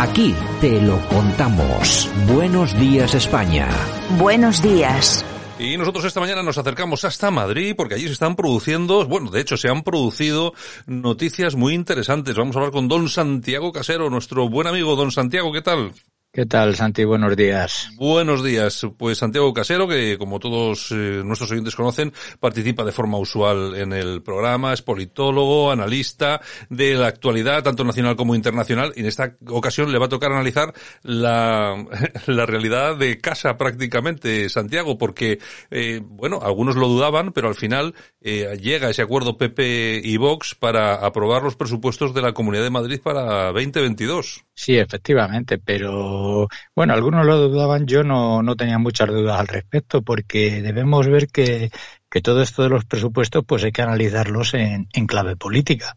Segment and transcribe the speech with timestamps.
[0.00, 2.08] Aquí te lo contamos.
[2.32, 3.68] Buenos días España.
[4.16, 5.24] Buenos días.
[5.58, 9.40] Y nosotros esta mañana nos acercamos hasta Madrid porque allí se están produciendo, bueno, de
[9.40, 10.54] hecho se han producido
[10.86, 12.36] noticias muy interesantes.
[12.36, 14.94] Vamos a hablar con don Santiago Casero, nuestro buen amigo.
[14.94, 15.90] Don Santiago, ¿qué tal?
[16.38, 17.02] ¿Qué tal, Santi?
[17.02, 17.90] Buenos días.
[17.96, 18.86] Buenos días.
[18.96, 23.92] Pues Santiago Casero, que como todos eh, nuestros oyentes conocen, participa de forma usual en
[23.92, 26.40] el programa, es politólogo, analista
[26.70, 30.30] de la actualidad, tanto nacional como internacional, y en esta ocasión le va a tocar
[30.30, 30.72] analizar
[31.02, 31.74] la,
[32.28, 35.40] la realidad de casa prácticamente, Santiago, porque,
[35.72, 40.54] eh, bueno, algunos lo dudaban, pero al final eh, llega ese acuerdo PP y Vox
[40.54, 44.44] para aprobar los presupuestos de la Comunidad de Madrid para 2022.
[44.54, 46.27] Sí, efectivamente, pero
[46.74, 51.28] bueno, algunos lo dudaban, yo no, no tenía muchas dudas al respecto, porque debemos ver
[51.28, 51.70] que,
[52.10, 55.96] que todo esto de los presupuestos pues hay que analizarlos en, en clave política.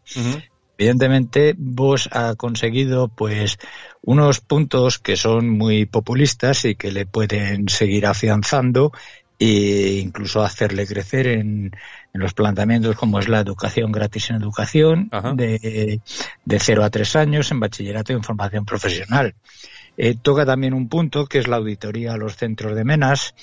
[0.78, 3.58] Evidentemente, vos ha conseguido pues
[4.00, 8.90] unos puntos que son muy populistas y que le pueden seguir afianzando
[9.44, 11.72] e incluso hacerle crecer en,
[12.14, 16.00] en los planteamientos como es la educación gratis en educación de,
[16.44, 19.34] de 0 a 3 años en bachillerato y en formación profesional.
[19.96, 23.34] Eh, toca también un punto que es la auditoría a los centros de menas,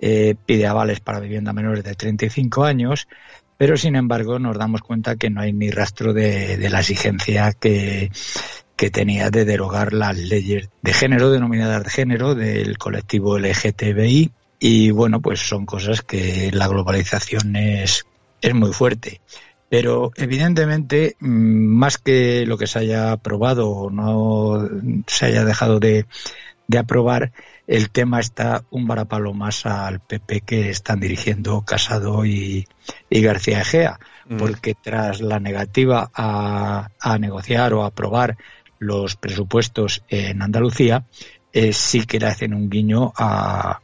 [0.00, 3.06] eh, pide avales para vivienda menores de 35 años,
[3.58, 7.52] pero sin embargo nos damos cuenta que no hay ni rastro de, de la exigencia
[7.52, 8.10] que,
[8.76, 14.32] que tenía de derogar las leyes de género, denominadas de género, del colectivo LGTBI,
[14.66, 18.06] y bueno, pues son cosas que la globalización es,
[18.40, 19.20] es muy fuerte.
[19.68, 24.66] Pero evidentemente, mm, más que lo que se haya aprobado o no
[25.06, 26.06] se haya dejado de,
[26.66, 27.32] de aprobar,
[27.66, 32.66] el tema está un varapalo más al PP que están dirigiendo Casado y,
[33.10, 34.38] y García Egea, mm.
[34.38, 38.38] porque tras la negativa a, a, negociar o a aprobar
[38.78, 41.04] los presupuestos en Andalucía,
[41.52, 43.82] eh, sí que le hacen un guiño a,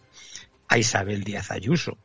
[0.70, 1.98] a Isabel Díaz Ayuso.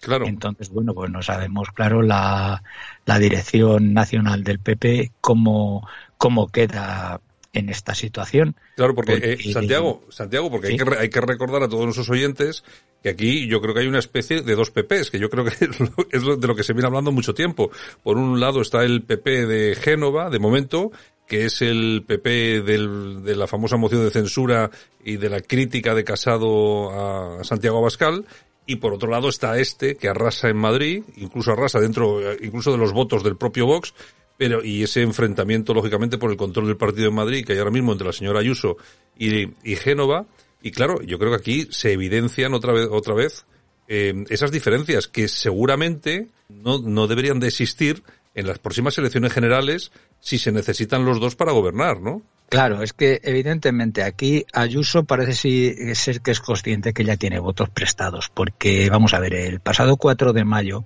[0.00, 0.26] Claro.
[0.26, 2.62] Entonces, bueno, pues no sabemos, claro, la,
[3.04, 5.86] la dirección nacional del PP cómo,
[6.16, 7.20] cómo queda
[7.52, 8.56] en esta situación.
[8.76, 10.72] Claro, porque, eh, Santiago, Santiago, porque ¿sí?
[10.72, 12.64] hay, que, hay que recordar a todos nuestros oyentes
[13.02, 15.50] que aquí yo creo que hay una especie de dos PPs, que yo creo que
[15.64, 17.70] es, lo, es de lo que se viene hablando mucho tiempo.
[18.02, 20.92] Por un lado está el PP de Génova, de momento,
[21.30, 24.68] que es el PP del, de la famosa moción de censura
[25.04, 28.26] y de la crítica de Casado a Santiago Abascal,
[28.66, 32.78] y por otro lado está este que arrasa en Madrid, incluso arrasa dentro, incluso de
[32.78, 33.94] los votos del propio Vox,
[34.36, 37.70] pero y ese enfrentamiento lógicamente por el control del partido en Madrid que hay ahora
[37.70, 38.76] mismo entre la señora Ayuso
[39.16, 40.26] y, y Génova,
[40.60, 43.46] y claro, yo creo que aquí se evidencian otra vez, otra vez
[43.86, 48.02] eh, esas diferencias que seguramente no, no deberían de existir
[48.34, 52.22] en las próximas elecciones generales si se necesitan los dos para gobernar, ¿no?
[52.48, 57.70] Claro, es que evidentemente aquí Ayuso parece ser que es consciente que ya tiene votos
[57.70, 60.84] prestados, porque vamos a ver, el pasado 4 de mayo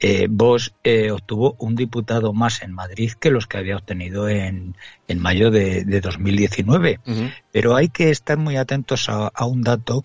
[0.00, 0.28] eh,
[0.84, 4.76] eh, obtuvo un diputado más en Madrid que los que había obtenido en,
[5.08, 7.00] en mayo de, de 2019.
[7.06, 7.34] Uh -huh.
[7.52, 10.04] Pero hay que estar muy atentos a, a un dato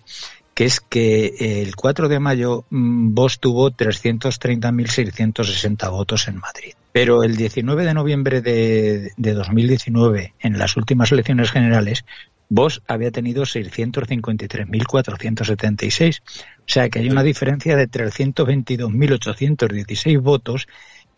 [0.54, 6.72] que es que el 4 de mayo Vox tuvo 330.660 votos en Madrid.
[6.92, 12.04] Pero el 19 de noviembre de, de 2019, en las últimas elecciones generales,
[12.50, 16.20] Vox había tenido 653.476.
[16.20, 16.24] O
[16.66, 20.68] sea que hay una diferencia de 322.816 votos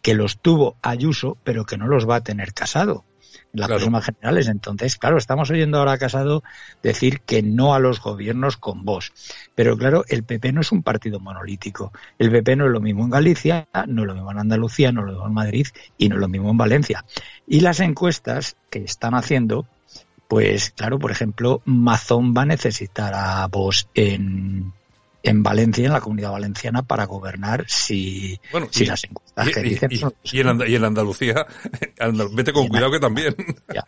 [0.00, 3.04] que los tuvo Ayuso, pero que no los va a tener casado
[3.52, 3.80] las claro.
[3.80, 4.48] próximas generales.
[4.48, 6.42] Entonces, claro, estamos oyendo ahora a Casado
[6.82, 9.12] decir que no a los gobiernos con vos.
[9.54, 11.92] Pero claro, el PP no es un partido monolítico.
[12.18, 15.00] El PP no es lo mismo en Galicia, no es lo mismo en Andalucía, no
[15.00, 15.66] es lo mismo en Madrid
[15.98, 17.04] y no es lo mismo en Valencia.
[17.46, 19.66] Y las encuestas que están haciendo,
[20.28, 24.72] pues claro, por ejemplo, Mazón va a necesitar a vos en,
[25.24, 29.52] en Valencia, en la comunidad valenciana, para gobernar si, bueno, si y, las encuestas y,
[29.52, 30.14] que dicen y, son...
[30.22, 31.46] y, en, y en Andalucía,
[32.32, 33.34] vete con cuidado que también.
[33.74, 33.84] Ya.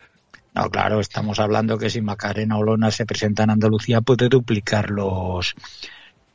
[0.55, 5.53] No, claro, estamos hablando que si Macarena Olona se presenta en Andalucía puede duplicar los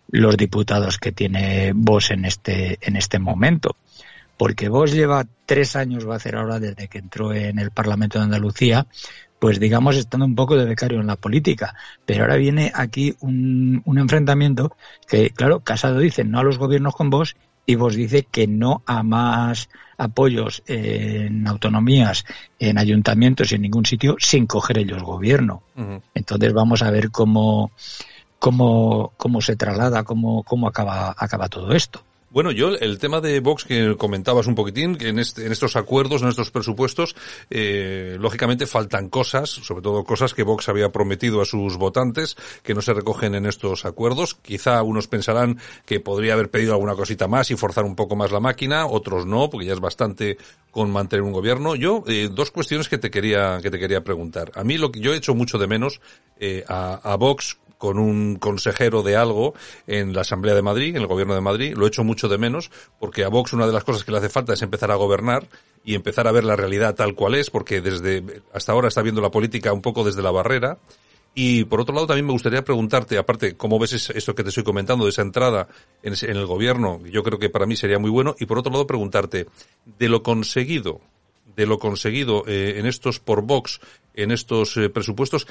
[0.08, 3.74] los diputados que tiene Vos en este en este momento,
[4.36, 8.18] porque Vos lleva tres años va a hacer ahora desde que entró en el Parlamento
[8.18, 8.86] de Andalucía
[9.42, 11.74] pues digamos estando un poco de becario en la política.
[12.06, 14.76] Pero ahora viene aquí un, un enfrentamiento
[15.08, 17.34] que, claro, Casado dice no a los gobiernos con vos
[17.66, 19.68] y vos dice que no a más
[19.98, 22.24] apoyos en autonomías,
[22.60, 25.64] en ayuntamientos y en ningún sitio sin coger ellos gobierno.
[25.74, 26.02] Uh -huh.
[26.14, 27.72] Entonces vamos a ver cómo,
[28.38, 32.04] cómo, cómo se traslada, cómo, cómo acaba, acaba todo esto.
[32.32, 35.76] Bueno, yo el tema de Vox que comentabas un poquitín, que en, este, en estos
[35.76, 37.14] acuerdos, en estos presupuestos,
[37.50, 42.72] eh, lógicamente faltan cosas, sobre todo cosas que Vox había prometido a sus votantes, que
[42.72, 44.34] no se recogen en estos acuerdos.
[44.34, 48.32] Quizá unos pensarán que podría haber pedido alguna cosita más y forzar un poco más
[48.32, 50.38] la máquina, otros no, porque ya es bastante
[50.70, 51.74] con mantener un gobierno.
[51.74, 54.52] Yo, eh, dos cuestiones que te quería, que te quería preguntar.
[54.54, 56.00] A mí lo que yo he hecho mucho de menos
[56.40, 59.54] eh, a, a Vox con un consejero de algo
[59.88, 61.74] en la Asamblea de Madrid, en el Gobierno de Madrid.
[61.76, 62.70] Lo echo mucho de menos
[63.00, 65.48] porque a Vox una de las cosas que le hace falta es empezar a gobernar
[65.84, 68.22] y empezar a ver la realidad tal cual es, porque desde
[68.54, 70.78] hasta ahora está viendo la política un poco desde la barrera.
[71.34, 74.62] Y por otro lado también me gustaría preguntarte, aparte, ¿cómo ves esto que te estoy
[74.62, 75.66] comentando de esa entrada
[76.04, 77.00] en, el gobierno?
[77.06, 78.36] Yo creo que para mí sería muy bueno.
[78.38, 79.48] Y por otro lado preguntarte,
[79.98, 81.00] de lo conseguido,
[81.56, 83.80] de lo conseguido eh, en estos por Vox,
[84.14, 85.46] en estos eh, presupuestos,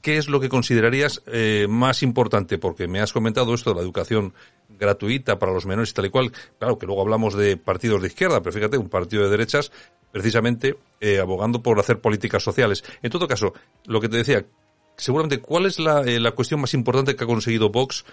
[0.00, 2.58] ¿qué es lo que considerarías eh, más importante?
[2.58, 4.34] Porque me has comentado esto de la educación
[4.78, 6.32] gratuita para los menores y tal y cual.
[6.58, 9.70] Claro que luego hablamos de partidos de izquierda, pero fíjate, un partido de derechas
[10.12, 12.84] precisamente eh, abogando por hacer políticas sociales.
[13.02, 13.52] En todo caso,
[13.86, 14.44] lo que te decía,
[14.96, 18.04] seguramente, ¿cuál es la, eh, la cuestión más importante que ha conseguido Vox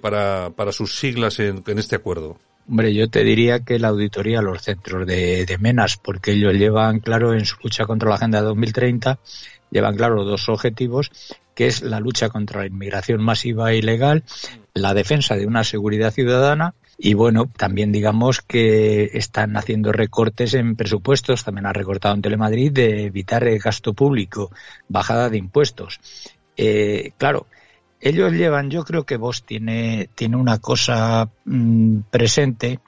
[0.00, 2.38] para, para sus siglas en, en, este acuerdo?
[2.68, 6.54] Hombre, yo te diría que la auditoría a los centros de, de MENAS, porque ellos
[6.54, 9.18] llevan claro en su lucha contra la Agenda 2030
[9.72, 11.10] llevan claro dos objetivos,
[11.54, 14.22] que es la lucha contra la inmigración masiva e ilegal,
[14.74, 16.74] la defensa de una seguridad ciudadana
[17.04, 22.70] y bueno, también digamos que están haciendo recortes en presupuestos, también ha recortado en Telemadrid,
[22.70, 24.52] de evitar el gasto público,
[24.88, 25.98] bajada de impuestos.
[26.56, 27.46] Eh, claro,
[28.00, 32.78] ellos llevan, yo creo que vos tiene, tiene una cosa mm, presente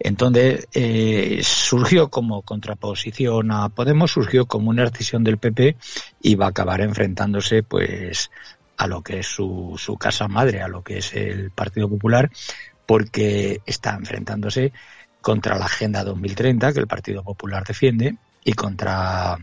[0.00, 5.76] entonces, eh, surgió como contraposición a Podemos, surgió como una decisión del PP
[6.22, 8.30] y va a acabar enfrentándose, pues,
[8.76, 12.30] a lo que es su, su casa madre, a lo que es el Partido Popular,
[12.86, 14.72] porque está enfrentándose
[15.20, 19.38] contra la Agenda 2030 que el Partido Popular defiende y contra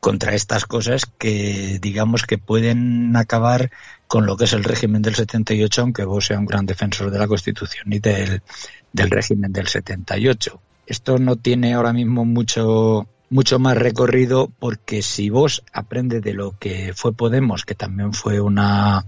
[0.00, 3.70] contra estas cosas que digamos que pueden acabar
[4.12, 7.18] con lo que es el régimen del 78, aunque vos sea un gran defensor de
[7.18, 8.42] la Constitución y del,
[8.92, 10.60] del régimen del 78.
[10.84, 16.58] Esto no tiene ahora mismo mucho mucho más recorrido porque si vos aprendes de lo
[16.58, 19.06] que fue Podemos, que también fue una,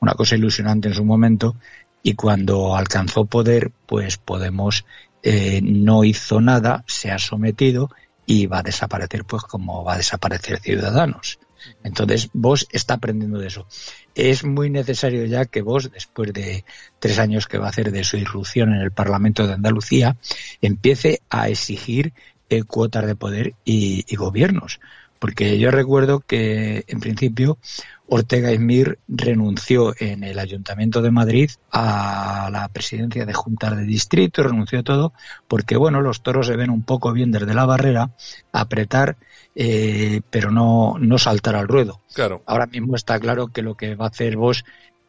[0.00, 1.54] una cosa ilusionante en su momento,
[2.02, 4.86] y cuando alcanzó poder, pues Podemos
[5.22, 7.90] eh, no hizo nada, se ha sometido
[8.24, 11.38] y va a desaparecer pues como va a desaparecer Ciudadanos.
[11.82, 13.66] Entonces, vos está aprendiendo de eso.
[14.14, 16.64] Es muy necesario ya que vos, después de
[16.98, 20.16] tres años que va a hacer de su irrupción en el Parlamento de Andalucía,
[20.60, 22.12] empiece a exigir
[22.50, 24.80] eh, cuotas de poder y, y, gobiernos.
[25.18, 27.58] Porque yo recuerdo que, en principio,
[28.06, 34.42] Ortega Esmir renunció en el Ayuntamiento de Madrid a la presidencia de juntas de distrito,
[34.42, 35.12] renunció a todo,
[35.46, 38.10] porque, bueno, los toros se ven un poco bien desde la barrera,
[38.52, 39.16] apretar
[39.60, 42.00] eh, pero no, no saltar al ruedo.
[42.14, 42.42] Claro.
[42.46, 44.64] Ahora mismo está claro que lo que va a hacer vos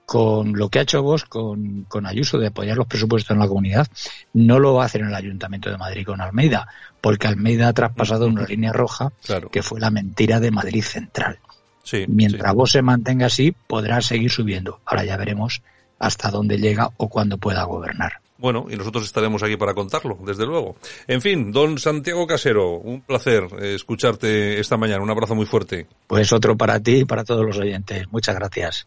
[0.09, 3.47] con lo que ha hecho vos con, con Ayuso de apoyar los presupuestos en la
[3.47, 3.87] comunidad,
[4.33, 6.67] no lo va a hacer en el Ayuntamiento de Madrid con Almeida,
[6.99, 9.11] porque Almeida ha traspasado una línea roja
[9.51, 11.37] que fue la mentira de Madrid Central.
[11.83, 12.57] Sí, Mientras sí.
[12.57, 14.79] vos se mantenga así, podrá seguir subiendo.
[14.83, 15.61] Ahora ya veremos
[15.99, 18.13] hasta dónde llega o cuándo pueda gobernar.
[18.39, 20.77] Bueno, y nosotros estaremos aquí para contarlo, desde luego.
[21.07, 25.03] En fin, don Santiago Casero, un placer escucharte esta mañana.
[25.03, 25.85] Un abrazo muy fuerte.
[26.07, 28.09] Pues otro para ti y para todos los oyentes.
[28.11, 28.77] Muchas gracias.